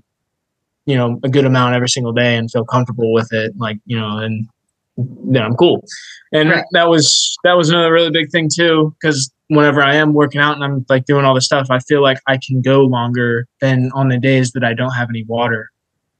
[0.84, 3.98] you know a good amount every single day and feel comfortable with it like you
[3.98, 4.46] know and
[4.98, 5.84] then i'm cool
[6.32, 6.64] and right.
[6.72, 10.54] that was that was another really big thing too because whenever I am working out
[10.54, 13.90] and I'm like doing all this stuff, I feel like I can go longer than
[13.94, 15.70] on the days that I don't have any water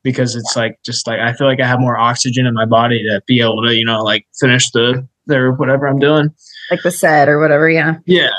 [0.03, 3.03] because it's like just like I feel like I have more oxygen in my body
[3.05, 6.31] to be able to, you know, like finish the their whatever I'm doing.
[6.71, 7.97] Like the set or whatever, yeah.
[8.07, 8.31] Yeah.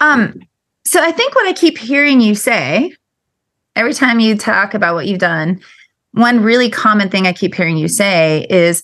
[0.00, 0.40] Um
[0.84, 2.94] so I think what I keep hearing you say
[3.76, 5.60] every time you talk about what you've done,
[6.12, 8.82] one really common thing I keep hearing you say is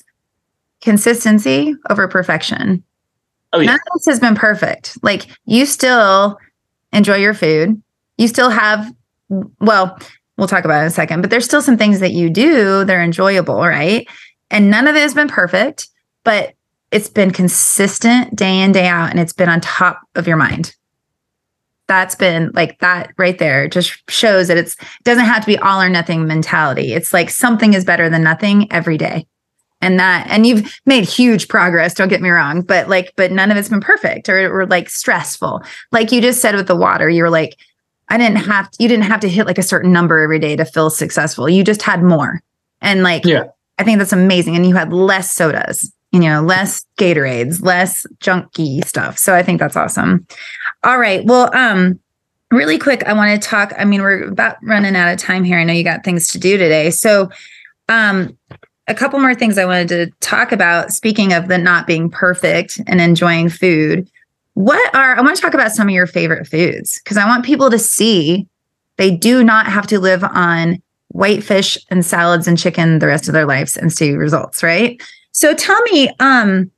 [0.85, 2.85] consistency over perfection.
[3.53, 3.67] Oh, yeah.
[3.67, 4.99] None of this has been perfect.
[5.03, 6.39] Like you still
[6.93, 7.83] enjoy your food.
[8.19, 8.93] You still have,
[9.61, 9.99] well,
[10.37, 12.85] we'll talk about it in a second, but there's still some things that you do
[12.85, 14.07] that are enjoyable, right?
[14.51, 15.89] And none of it has been perfect,
[16.23, 16.53] but
[16.91, 20.77] it's been consistent day in, day out, and it's been on top of your mind.
[21.87, 25.83] That's been like that right there just shows that it's doesn't have to be all
[25.83, 26.95] or nothing mentality.
[26.95, 29.27] It's like something is better than nothing every day
[29.85, 33.51] and that and you've made huge progress don't get me wrong but like but none
[33.51, 35.63] of it's been perfect or, or like stressful.
[35.93, 37.57] Like you just said with the water you were like
[38.09, 40.57] i didn't have to, you didn't have to hit like a certain number every day
[40.57, 41.49] to feel successful.
[41.49, 42.43] You just had more.
[42.81, 43.45] And like yeah.
[43.79, 48.85] I think that's amazing and you had less sodas you know less gatorades less junky
[48.87, 49.19] stuff.
[49.19, 50.27] So i think that's awesome.
[50.83, 52.01] All right well um
[52.51, 55.59] really quick i want to talk i mean we're about running out of time here.
[55.59, 56.91] I know you got things to do today.
[56.91, 57.29] So
[57.89, 58.39] um
[58.87, 60.93] a couple more things I wanted to talk about.
[60.93, 64.11] Speaking of the not being perfect and enjoying food,
[64.55, 67.45] what are I want to talk about some of your favorite foods because I want
[67.45, 68.47] people to see
[68.97, 73.29] they do not have to live on white fish and salads and chicken the rest
[73.29, 75.01] of their lives and see results, right?
[75.33, 76.71] So tell me, um,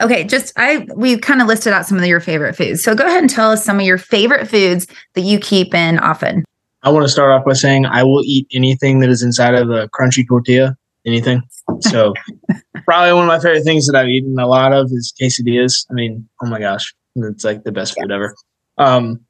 [0.00, 2.82] okay, just I we kind of listed out some of your favorite foods.
[2.84, 5.98] So go ahead and tell us some of your favorite foods that you keep in
[5.98, 6.44] often.
[6.84, 9.70] I want to start off by saying I will eat anything that is inside of
[9.70, 11.42] a crunchy tortilla anything.
[11.80, 12.14] So
[12.84, 15.86] probably one of my favorite things that I've eaten a lot of is quesadillas.
[15.90, 18.34] I mean, oh my gosh, it's like the best food ever.
[18.78, 19.20] Um,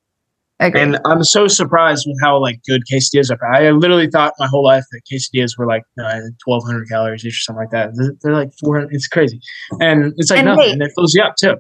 [0.60, 3.52] and I'm so surprised with how like good quesadillas are.
[3.52, 7.40] I literally thought my whole life that quesadillas were like uh, 1,200 calories each or
[7.40, 8.16] something like that.
[8.22, 8.88] They're like 400.
[8.92, 9.40] It's crazy,
[9.80, 10.58] and it's like and nothing.
[10.60, 11.56] Wait, and it fills you up too.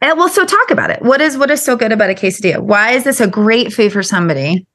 [0.00, 1.02] And well, so talk about it.
[1.02, 2.60] What is what is so good about a quesadilla?
[2.60, 4.66] Why is this a great food for somebody?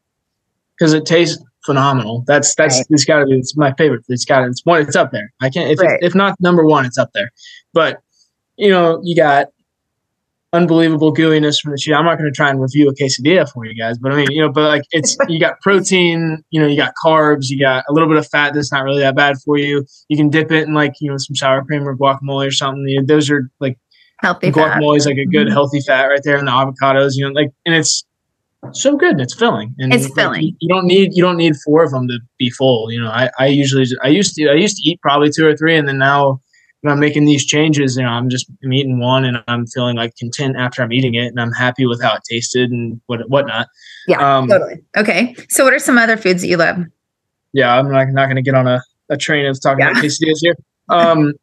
[0.77, 2.23] Because it tastes phenomenal.
[2.27, 2.85] That's that's right.
[2.89, 3.37] it's got to be.
[3.37, 4.03] It's my favorite.
[4.07, 4.81] It's got it's one.
[4.81, 5.31] It's up there.
[5.41, 5.99] I can't if right.
[6.01, 7.31] if not number one, it's up there.
[7.73, 8.01] But
[8.57, 9.47] you know, you got
[10.53, 11.93] unbelievable gooiness from the cheese.
[11.93, 14.31] I'm not going to try and review a quesadilla for you guys, but I mean,
[14.31, 17.83] you know, but like it's you got protein, you know, you got carbs, you got
[17.89, 19.85] a little bit of fat that's not really that bad for you.
[20.07, 22.87] You can dip it in like you know some sour cream or guacamole or something.
[22.87, 23.77] You know, those are like
[24.21, 24.51] healthy.
[24.51, 25.53] Guacamole is like a good mm-hmm.
[25.53, 28.05] healthy fat right there, and the avocados, you know, like and it's
[28.73, 29.19] so good.
[29.19, 29.73] It's filling.
[29.79, 30.55] And it's filling.
[30.59, 32.91] You don't need you don't need four of them to be full.
[32.91, 35.55] You know, I I usually I used to I used to eat probably two or
[35.55, 36.41] three, and then now
[36.81, 39.95] when I'm making these changes, you know, I'm just I'm eating one and I'm feeling
[39.95, 43.27] like content after I'm eating it and I'm happy with how it tasted and what
[43.27, 43.67] whatnot.
[44.07, 44.83] Yeah, um, totally.
[44.95, 45.35] Okay.
[45.49, 46.77] So what are some other foods that you love?
[47.53, 49.91] Yeah, I'm not, not going to get on a, a train of talking yeah.
[49.91, 50.55] about quesadillas here.
[50.89, 51.33] Um,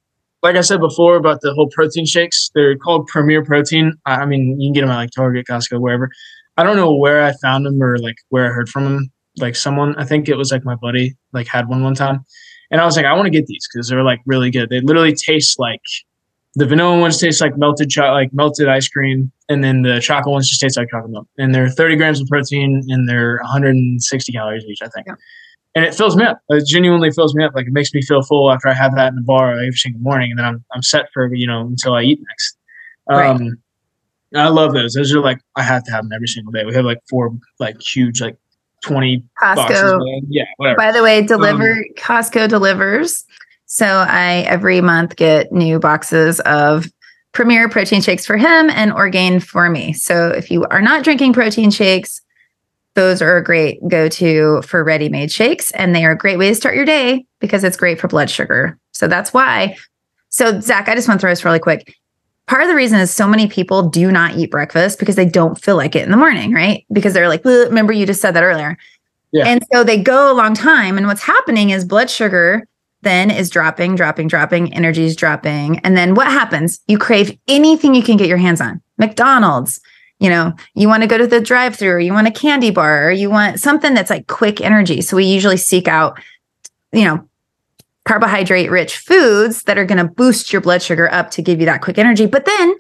[0.43, 3.95] like I said before about the whole protein shakes, they're called Premier Protein.
[4.07, 6.11] I, I mean, you can get them at like Target, Costco, wherever.
[6.57, 9.13] I don't know where I found them or like where I heard from them.
[9.39, 12.25] Like someone, I think it was like my buddy, like had one one time.
[12.71, 14.71] And I was like, I want to get these because they're like really good.
[14.71, 15.81] They literally taste like
[16.55, 20.33] the vanilla ones taste like melted cho- like melted ice cream, and then the chocolate
[20.33, 21.29] ones just taste like chocolate milk.
[21.39, 25.07] And they're 30 grams of protein and they're 160 calories each, I think.
[25.07, 25.15] Yeah.
[25.75, 26.41] And it fills me up.
[26.51, 27.53] It genuinely fills me up.
[27.55, 30.03] Like it makes me feel full after I have that in the bar every single
[30.03, 32.59] morning, and then I'm I'm set for you know until I eat next.
[33.11, 33.51] Um, right.
[34.35, 34.95] I love those.
[34.95, 36.65] Those are like I have to have them every single day.
[36.65, 38.37] We have like four like huge like
[38.83, 39.57] 20 Costco.
[39.57, 40.77] Boxes, yeah, whatever.
[40.77, 43.25] By the way, deliver um, Costco delivers.
[43.67, 46.87] So I every month get new boxes of
[47.33, 49.93] Premier protein shakes for him and Orgain for me.
[49.95, 52.21] So if you are not drinking protein shakes,
[52.95, 55.71] those are a great go to for ready made shakes.
[55.73, 58.29] And they are a great way to start your day because it's great for blood
[58.29, 58.79] sugar.
[58.93, 59.77] So that's why.
[60.29, 61.95] So, Zach, I just want to throw this really quick
[62.53, 65.59] part of the reason is so many people do not eat breakfast because they don't
[65.59, 66.85] feel like it in the morning, right?
[66.93, 68.77] Because they're like, remember you just said that earlier.
[69.31, 69.47] Yeah.
[69.47, 70.99] And so they go a long time.
[70.99, 72.69] And what's happening is blood sugar
[73.01, 75.79] then is dropping, dropping, dropping, energy is dropping.
[75.79, 76.81] And then what happens?
[76.89, 78.83] You crave anything you can get your hands on.
[78.99, 79.81] McDonald's,
[80.21, 82.71] you know, you want to go to the drive through or you want a candy
[82.71, 85.01] bar or you want something that's like quick energy.
[85.01, 86.21] So we usually seek out,
[86.93, 87.27] you know,
[88.05, 91.67] carbohydrate rich foods that are going to boost your blood sugar up to give you
[91.67, 92.27] that quick energy.
[92.27, 92.75] But then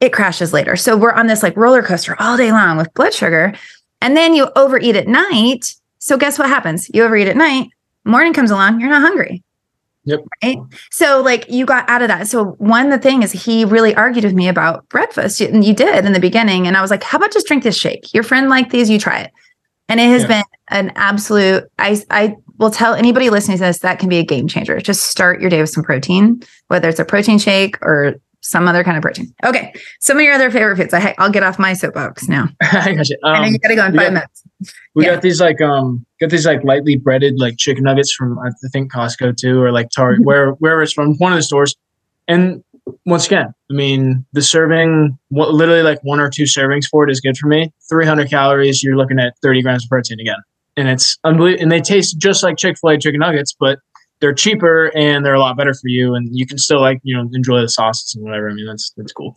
[0.00, 0.76] it crashes later.
[0.76, 3.54] So we're on this like roller coaster all day long with blood sugar.
[4.00, 5.74] And then you overeat at night.
[5.98, 6.90] So guess what happens?
[6.92, 7.70] You overeat at night,
[8.04, 9.42] morning comes along, you're not hungry.
[10.04, 10.20] Yep.
[10.44, 10.58] Right.
[10.92, 12.28] So like you got out of that.
[12.28, 15.40] So one the thing is he really argued with me about breakfast.
[15.40, 16.68] And you did in the beginning.
[16.68, 18.14] And I was like, how about just drink this shake?
[18.14, 19.32] Your friend liked these, you try it.
[19.88, 20.28] And it has yeah.
[20.28, 24.24] been an absolute I I will tell anybody listening to this that can be a
[24.24, 24.80] game changer.
[24.80, 28.84] Just start your day with some protein, whether it's a protein shake or some other
[28.84, 29.34] kind of protein.
[29.44, 29.74] Okay.
[30.00, 30.94] Some of your other favorite foods.
[30.94, 32.48] I, will get off my soapbox now.
[32.62, 33.16] I got you.
[33.24, 34.42] Um, I know you got to go in five got, minutes.
[34.94, 35.14] We yeah.
[35.14, 38.92] got these like um got these like lightly breaded like chicken nuggets from I think
[38.92, 41.76] Costco too or like Target where wherever it's from one of the stores,
[42.28, 42.62] and
[43.04, 47.10] once again, I mean the serving what literally like one or two servings for it
[47.10, 47.72] is good for me.
[47.88, 48.82] Three hundred calories.
[48.82, 50.38] You're looking at thirty grams of protein again
[50.76, 51.62] and it's unbelievable.
[51.62, 53.78] And they taste just like Chick Fil A chicken nuggets, but
[54.20, 56.14] they're cheaper and they're a lot better for you.
[56.14, 58.50] And you can still like you know enjoy the sauces and whatever.
[58.50, 59.34] I mean that's that's cool.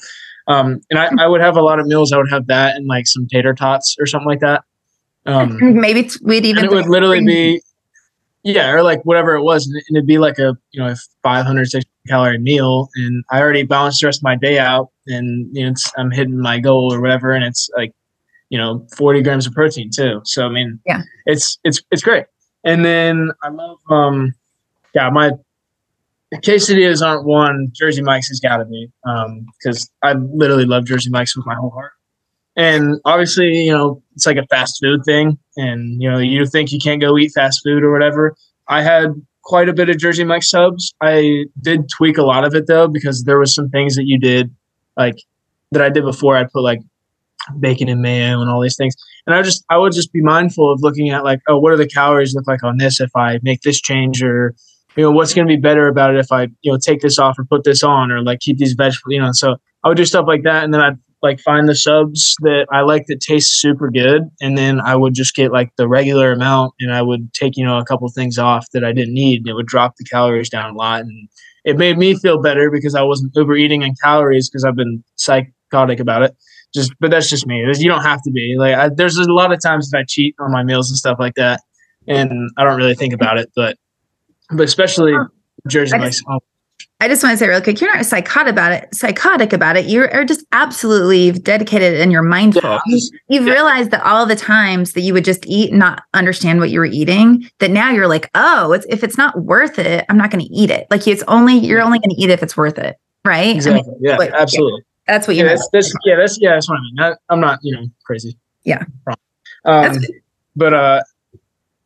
[0.47, 2.11] Um, and I, I would have a lot of meals.
[2.11, 4.63] I would have that and like some tater tots or something like that.
[5.25, 6.65] Um, Maybe we'd even.
[6.65, 7.61] it would literally be,
[8.43, 11.65] yeah, or like whatever it was, and it'd be like a you know a 500
[11.69, 15.67] 600 calorie meal, and I already balanced the rest of my day out, and you
[15.67, 17.93] know I'm hitting my goal or whatever, and it's like
[18.49, 20.21] you know 40 grams of protein too.
[20.25, 21.01] So i mean yeah.
[21.25, 22.25] it's it's it's great.
[22.63, 24.33] And then i love um
[24.93, 25.31] yeah my
[26.33, 27.71] quesadillas aren't one.
[27.73, 31.55] Jersey mike's has got to be um because i literally love jersey mike's with my
[31.55, 31.93] whole heart.
[32.55, 35.37] And obviously you know it's like a fast food thing.
[35.55, 38.35] And you know you think you can't go eat fast food or whatever.
[38.67, 40.93] I had quite a bit of jersey mike's subs.
[41.01, 44.19] I did tweak a lot of it though because there was some things that you
[44.19, 44.53] did
[44.97, 45.15] like
[45.71, 46.35] that i did before.
[46.35, 46.79] I'd put like
[47.59, 48.95] bacon and mayo and all these things.
[49.25, 51.77] And I just I would just be mindful of looking at like, oh, what do
[51.77, 54.55] the calories look like on this if I make this change or
[54.95, 57.37] you know, what's gonna be better about it if I, you know, take this off
[57.39, 59.31] or put this on or like keep these vegetables, you know.
[59.31, 62.67] So I would do stuff like that and then I'd like find the subs that
[62.71, 66.31] I like that taste super good, and then I would just get like the regular
[66.31, 69.41] amount, and I would take you know a couple things off that I didn't need,
[69.41, 71.29] and it would drop the calories down a lot, and
[71.65, 75.99] it made me feel better because I wasn't overeating in calories because I've been psychotic
[75.99, 76.35] about it.
[76.73, 77.59] Just, but that's just me.
[77.59, 78.75] You don't have to be like.
[78.75, 81.33] I, there's a lot of times that I cheat on my meals and stuff like
[81.35, 81.61] that,
[82.07, 83.77] and I don't really think about it, but
[84.51, 85.13] but especially
[85.67, 86.21] Jersey Mike's.
[87.01, 89.85] I just want to say real quick, you're not psychotic about it, psychotic about it.
[89.85, 92.61] You are just absolutely dedicated and you're mindful.
[92.61, 93.53] Yeah, You've yeah.
[93.53, 96.79] realized that all the times that you would just eat and not understand what you
[96.79, 100.29] were eating, that now you're like, oh, it's, if it's not worth it, I'm not
[100.29, 100.87] going to eat it.
[100.91, 102.97] Like it's only, you're only going to eat it if it's worth it.
[103.23, 103.55] Right.
[103.55, 103.79] Exactly.
[103.79, 104.81] I mean, yeah, what, absolutely.
[105.09, 107.17] That's what you yeah, that's, that's, yeah, that's, yeah, that's what I mean.
[107.29, 108.37] I, am not, you know, crazy.
[108.63, 108.83] Yeah.
[109.65, 109.97] Um,
[110.55, 111.01] but, uh,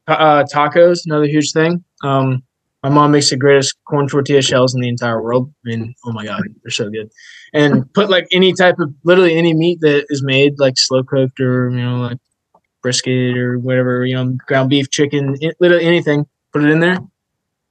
[0.08, 1.84] uh, tacos, another huge thing.
[2.04, 2.44] Um,
[2.82, 5.54] my mom makes the greatest corn tortilla shells in the entire world.
[5.66, 7.10] I mean, oh my god, they're so good.
[7.54, 11.40] And put like any type of literally any meat that is made like slow cooked
[11.40, 12.18] or you know like
[12.82, 16.26] brisket or whatever you know ground beef, chicken, it, literally anything.
[16.52, 16.98] Put it in there.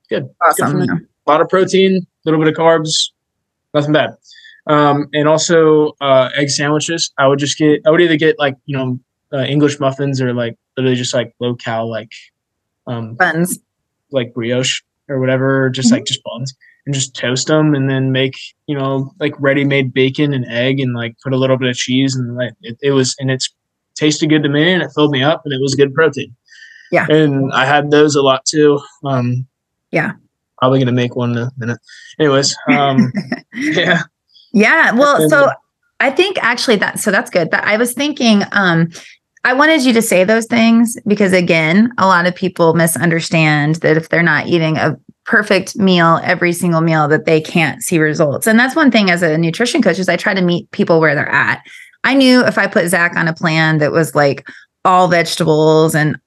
[0.08, 0.30] Good.
[0.40, 0.86] Awesome.
[0.86, 3.10] Good a lot of protein, a little bit of carbs,
[3.74, 4.16] nothing bad.
[4.66, 7.12] Um, and also uh, egg sandwiches.
[7.18, 7.80] I would just get.
[7.86, 8.98] I would either get like you know
[9.32, 12.10] uh, English muffins or like literally just like low cal like
[12.86, 13.58] um, buns,
[14.10, 15.96] like brioche or whatever, just mm-hmm.
[15.96, 16.54] like just buns
[16.86, 18.34] and just toast them and then make,
[18.66, 21.76] you know, like ready made bacon and egg and like put a little bit of
[21.76, 23.48] cheese and like it, it was, and it's
[23.94, 26.34] tasted good to me and it filled me up and it was good protein.
[26.90, 27.06] Yeah.
[27.08, 28.80] And I had those a lot too.
[29.04, 29.46] Um,
[29.90, 30.12] yeah.
[30.58, 31.78] Probably going to make one in a minute.
[32.18, 32.56] Anyways.
[32.70, 33.12] Um,
[33.54, 34.02] yeah.
[34.52, 34.92] Yeah.
[34.92, 35.50] Well, so
[36.00, 37.50] I think actually that, so that's good.
[37.50, 38.90] But I was thinking, um,
[39.44, 43.96] I wanted you to say those things because again, a lot of people misunderstand that
[43.96, 48.46] if they're not eating a perfect meal every single meal that they can't see results.
[48.46, 51.14] And that's one thing as a nutrition coach is I try to meet people where
[51.14, 51.62] they're at.
[52.04, 54.48] I knew if I put Zach on a plan that was like
[54.84, 56.18] all vegetables and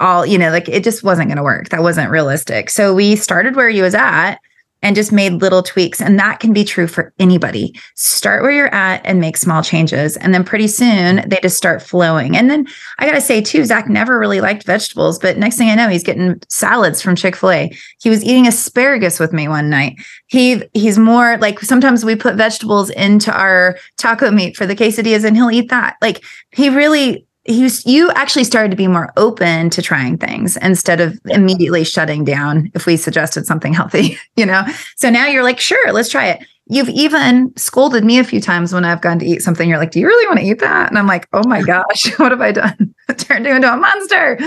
[0.00, 1.68] all, you know, like it just wasn't going to work.
[1.68, 2.70] That wasn't realistic.
[2.70, 4.36] So we started where he was at
[4.82, 6.00] and just made little tweaks.
[6.00, 7.74] And that can be true for anybody.
[7.96, 10.16] Start where you're at and make small changes.
[10.16, 12.36] And then pretty soon they just start flowing.
[12.36, 12.66] And then
[12.98, 15.88] I got to say, too, Zach never really liked vegetables, but next thing I know,
[15.88, 17.70] he's getting salads from Chick fil A.
[18.00, 19.96] He was eating asparagus with me one night.
[20.26, 25.24] He He's more like sometimes we put vegetables into our taco meat for the quesadillas
[25.24, 25.96] and he'll eat that.
[26.00, 31.00] Like he really was, you actually started to be more open to trying things instead
[31.00, 34.64] of immediately shutting down if we suggested something healthy, you know?
[34.96, 36.46] So now you're like, sure, let's try it.
[36.66, 39.68] You've even scolded me a few times when I've gone to eat something.
[39.68, 40.88] You're like, do you really want to eat that?
[40.88, 42.94] And I'm like, oh my gosh, what have I done?
[43.16, 44.38] Turned you into a monster.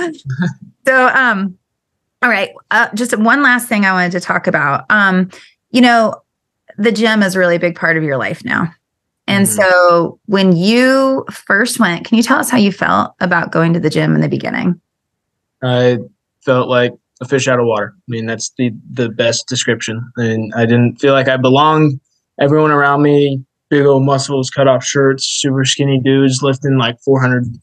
[0.86, 1.58] so, um,
[2.22, 2.52] all right.
[2.72, 4.86] Uh, just one last thing I wanted to talk about.
[4.90, 5.30] Um,
[5.72, 6.22] you know,
[6.78, 8.74] the gym is really a really big part of your life now.
[9.28, 9.62] And mm-hmm.
[9.62, 13.80] so when you first went, can you tell us how you felt about going to
[13.80, 14.80] the gym in the beginning?
[15.62, 16.00] I
[16.44, 17.94] felt like a fish out of water.
[17.98, 20.12] I mean, that's the the best description.
[20.18, 22.00] And I didn't feel like I belonged.
[22.40, 27.44] Everyone around me, big old muscles, cut off shirts, super skinny dudes lifting like 400.
[27.44, 27.62] And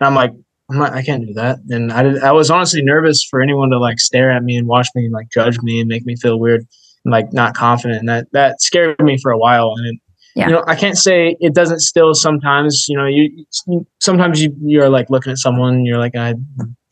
[0.00, 0.32] I'm like,
[0.70, 1.58] I'm not, I can't do that.
[1.70, 4.68] And I did, I was honestly nervous for anyone to like stare at me and
[4.68, 6.66] watch me and like judge me and make me feel weird
[7.04, 8.00] and like not confident.
[8.00, 9.74] And that, that scared me for a while.
[9.76, 10.00] And it,
[10.38, 10.46] yeah.
[10.46, 13.44] you know i can't say it doesn't still sometimes you know you
[14.00, 16.34] sometimes you you're like looking at someone you're like i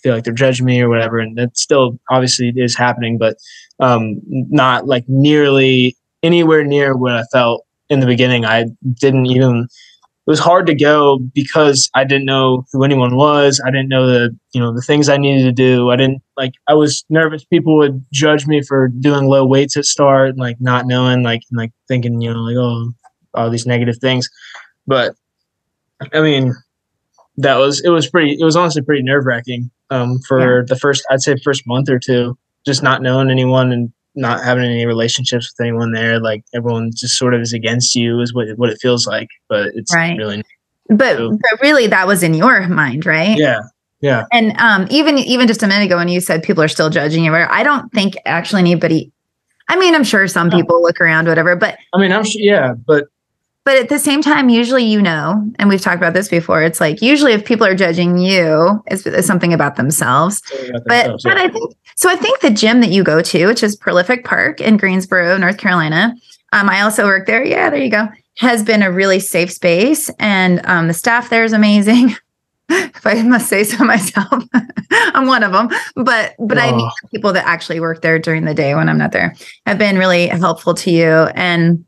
[0.02, 3.36] feel like they're judging me or whatever and that still obviously is happening but
[3.78, 8.66] um not like nearly anywhere near what i felt in the beginning i
[9.00, 9.68] didn't even
[10.26, 13.62] it was hard to go because I didn't know who anyone was.
[13.64, 15.90] I didn't know the you know the things I needed to do.
[15.90, 19.84] I didn't like I was nervous people would judge me for doing low weights at
[19.84, 22.90] start, like not knowing, like and, like thinking, you know, like, oh,
[23.36, 24.28] all these negative things.
[24.86, 25.14] But
[26.12, 26.54] I mean,
[27.38, 30.64] that was it was pretty it was honestly pretty nerve wracking um, for yeah.
[30.66, 34.64] the first I'd say first month or two, just not knowing anyone and not having
[34.64, 36.18] any relationships with anyone there.
[36.18, 39.28] Like everyone just sort of is against you is what what it feels like.
[39.48, 40.16] But it's right.
[40.16, 40.42] really
[40.88, 43.36] but but really that was in your mind, right?
[43.36, 43.60] Yeah.
[44.00, 44.24] Yeah.
[44.32, 47.24] And um even even just a minute ago when you said people are still judging
[47.24, 49.12] you, where I don't think actually anybody
[49.68, 52.74] I mean, I'm sure some people look around, whatever, but I mean, I'm sure, yeah,
[52.74, 53.06] but
[53.66, 56.80] but at the same time, usually, you know, and we've talked about this before, it's
[56.80, 60.40] like usually if people are judging you, it's, it's something about themselves.
[60.68, 61.42] About but, themselves, but yeah.
[61.42, 62.08] I think so.
[62.08, 65.58] I think the gym that you go to, which is Prolific Park in Greensboro, North
[65.58, 66.14] Carolina,
[66.52, 67.44] um, I also work there.
[67.44, 68.06] Yeah, there you go.
[68.38, 72.14] Has been a really safe space, and um, the staff there is amazing.
[72.68, 74.44] if I must say so myself,
[74.92, 75.70] I'm one of them.
[75.96, 76.60] But but oh.
[76.60, 79.34] I mean, people that actually work there during the day when I'm not there
[79.66, 81.84] have been really helpful to you, and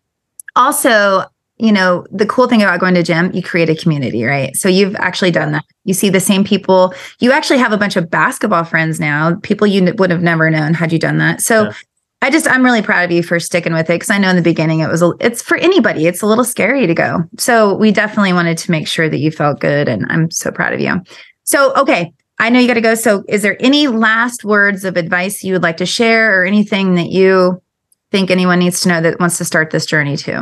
[0.56, 1.22] also
[1.58, 4.54] you know, the cool thing about going to gym, you create a community, right?
[4.56, 5.64] So you've actually done that.
[5.84, 6.94] You see the same people.
[7.18, 10.74] You actually have a bunch of basketball friends now, people you would have never known
[10.74, 11.40] had you done that.
[11.40, 11.72] So yeah.
[12.20, 14.36] I just I'm really proud of you for sticking with it because I know in
[14.36, 16.06] the beginning it was a, it's for anybody.
[16.06, 17.24] It's a little scary to go.
[17.38, 20.72] So we definitely wanted to make sure that you felt good, and I'm so proud
[20.72, 21.00] of you.
[21.44, 22.94] So okay, I know you got to go.
[22.94, 26.96] So is there any last words of advice you would like to share, or anything
[26.96, 27.62] that you
[28.10, 30.40] think anyone needs to know that wants to start this journey too?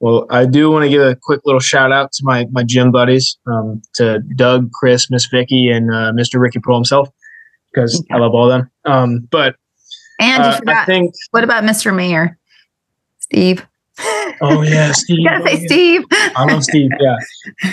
[0.00, 2.92] Well, I do want to give a quick little shout out to my my gym
[2.92, 6.40] buddies, um, to Doug, Chris, Miss Vicky, and uh, Mr.
[6.40, 7.08] Ricky Pro himself,
[7.72, 8.70] because I love all of them.
[8.84, 9.56] Um, but
[10.20, 11.94] and uh, I think what about Mr.
[11.94, 12.38] Mayor,
[13.20, 13.66] Steve?
[14.42, 15.18] Oh yeah, Steve.
[15.20, 16.04] you gotta say Steve.
[16.12, 16.90] I love Steve.
[17.00, 17.16] Yeah.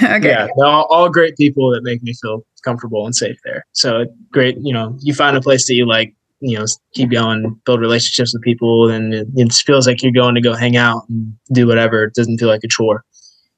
[0.16, 0.30] okay.
[0.30, 3.66] Yeah, they're all, all great people that make me feel comfortable and safe there.
[3.74, 7.60] So great, you know, you find a place that you like you know keep going
[7.66, 11.08] build relationships with people and it, it, feels like you're going to go hang out
[11.10, 12.04] and do whatever.
[12.04, 13.06] It doesn't feel like a chore.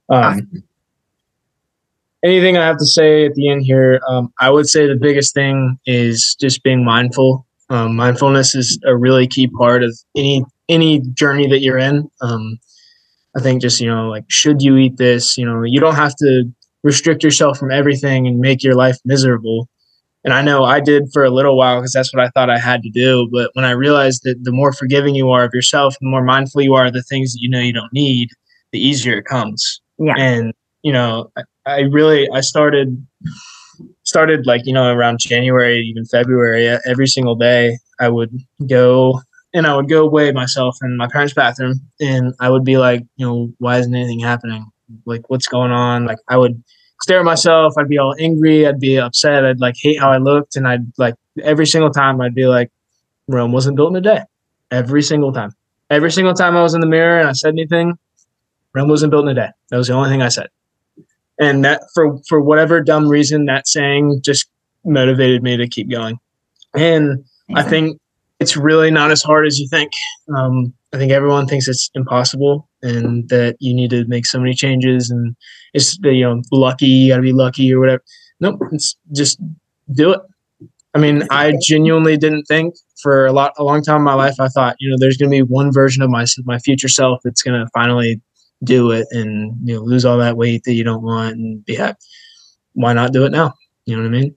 [0.08, 0.48] Um,
[2.24, 4.00] anything i have to say at the end here?
[4.08, 7.46] Um, i would say the biggest thing is just being mindful.
[7.72, 12.10] Um, mindfulness is a really key part of any any journey that you're in.
[12.22, 12.60] Um,
[13.36, 15.40] i think just you know like should you eat this?
[15.40, 16.44] You know you don't have to
[16.84, 19.68] restrict yourself from everything and make your life miserable
[20.26, 22.58] and I know I did for a little while because that's what I thought I
[22.58, 23.30] had to do.
[23.32, 26.64] But when I realized that the more forgiving you are of yourself, the more mindful
[26.64, 28.30] you are of the things that you know you don't need,
[28.72, 29.80] the easier it comes.
[30.00, 30.16] Yeah.
[30.18, 30.52] And
[30.82, 33.06] you know, I, I really I started
[34.04, 36.68] started like you know around January, even February.
[36.88, 38.36] Every single day, I would
[38.68, 39.22] go
[39.54, 43.04] and I would go away myself in my parents' bathroom, and I would be like,
[43.16, 44.66] you know, why isn't anything happening?
[45.06, 46.06] Like, what's going on?
[46.06, 46.64] Like, I would
[47.02, 47.74] stare at myself.
[47.78, 48.68] I'd be all angry.
[48.68, 49.46] I'd be upset.
[49.46, 50.56] I'd like hate how I looked.
[50.56, 52.72] And I'd like every single time I'd be like,
[53.28, 54.24] Rome wasn't built in a day.
[54.72, 55.52] Every single time.
[55.90, 57.98] Every single time I was in the mirror and I said anything,
[58.74, 59.50] Rome wasn't built in a day.
[59.70, 60.48] That was the only thing I said.
[61.40, 64.48] And that for for whatever dumb reason, that saying just
[64.84, 66.18] motivated me to keep going.
[66.74, 68.00] And I think
[68.40, 69.92] it's really not as hard as you think.
[70.36, 74.54] Um, I think everyone thinks it's impossible and that you need to make so many
[74.54, 75.36] changes and
[75.74, 78.04] it's you know lucky, you gotta be lucky or whatever.
[78.40, 79.40] Nope, it's just
[79.94, 80.22] do it.
[80.94, 84.36] I mean, I genuinely didn't think for a lot a long time in my life.
[84.40, 87.42] I thought, you know, there's gonna be one version of my my future self that's
[87.42, 88.22] gonna finally
[88.64, 91.76] do it and you know lose all that weight that you don't want and be
[91.76, 92.00] happy.
[92.74, 93.54] Why not do it now?
[93.86, 94.36] You know what I mean?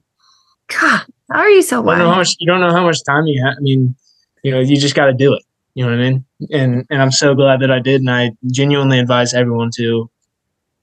[0.67, 1.79] God, how are you so?
[1.79, 3.55] You don't know how much you don't know how much time you have.
[3.57, 3.95] I mean,
[4.43, 5.43] you know, you just got to do it.
[5.75, 6.25] You know what I mean?
[6.51, 10.09] And and I'm so glad that I did, and I genuinely advise everyone to,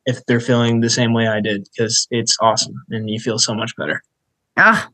[0.06, 3.54] if they're feeling the same way I did, because it's awesome and you feel so
[3.54, 4.02] much better.
[4.56, 4.92] Ah, oh,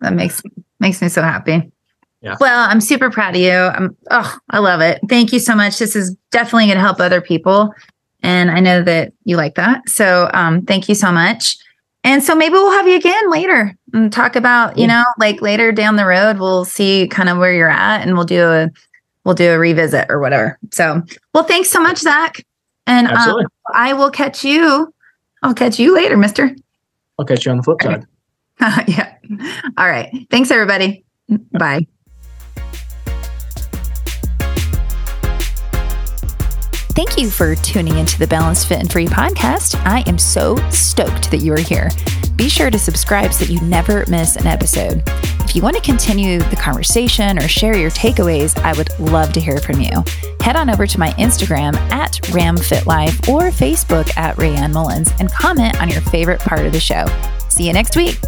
[0.00, 0.42] that makes
[0.78, 1.72] makes me so happy.
[2.20, 2.36] Yeah.
[2.40, 3.52] Well, I'm super proud of you.
[3.52, 5.00] I'm oh, I love it.
[5.08, 5.78] Thank you so much.
[5.78, 7.72] This is definitely going to help other people,
[8.22, 9.88] and I know that you like that.
[9.88, 11.56] So, um, thank you so much.
[12.04, 15.72] And so maybe we'll have you again later and talk about, you know, like later
[15.72, 18.68] down the road, we'll see kind of where you're at and we'll do a
[19.24, 20.58] we'll do a revisit or whatever.
[20.70, 21.02] So
[21.34, 22.44] well, thanks so much, Zach.
[22.86, 24.92] And um, I will catch you.
[25.42, 26.54] I'll catch you later, mister.
[27.18, 28.06] I'll catch you on the flip side.
[28.88, 29.14] yeah.
[29.76, 30.10] All right.
[30.30, 31.04] Thanks, everybody.
[31.52, 31.86] Bye.
[36.90, 39.78] Thank you for tuning into the Balanced Fit and Free podcast.
[39.84, 41.90] I am so stoked that you are here.
[42.36, 45.02] Be sure to subscribe so that you never miss an episode.
[45.40, 49.40] If you want to continue the conversation or share your takeaways, I would love to
[49.40, 50.04] hear from you.
[50.40, 55.80] Head on over to my Instagram at RamFitLife or Facebook at Raeanne Mullins and comment
[55.80, 57.06] on your favorite part of the show.
[57.48, 58.18] See you next week.